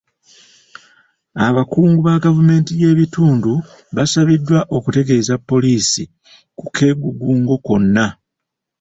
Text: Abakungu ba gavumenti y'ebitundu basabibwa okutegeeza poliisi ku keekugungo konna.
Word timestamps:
Abakungu 1.47 1.99
ba 2.07 2.23
gavumenti 2.23 2.71
y'ebitundu 2.81 3.51
basabibwa 3.95 4.59
okutegeeza 4.75 5.35
poliisi 5.49 6.03
ku 6.57 6.65
keekugungo 6.75 7.53
konna. 7.65 8.05